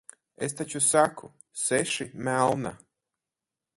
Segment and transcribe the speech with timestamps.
[0.45, 1.29] Es taču saku-
[1.65, 2.73] seši, melna.